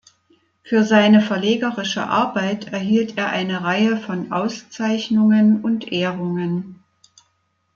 Für 0.63 0.83
seine 0.83 1.21
verlegerische 1.21 2.07
Arbeit 2.07 2.73
erhielt 2.73 3.19
er 3.19 3.29
eine 3.29 3.63
Reihe 3.63 3.97
von 3.97 4.31
Auszeichnungen 4.31 5.61
und 5.63 5.91
Ehrungen. 5.91 6.83